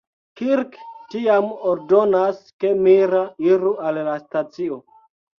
Kirk 0.39 0.77
tiam 1.15 1.49
ordonas 1.71 2.39
ke 2.63 2.71
Mira 2.87 3.19
iru 3.57 3.75
al 3.91 4.01
la 4.09 4.15
stacio. 4.23 4.79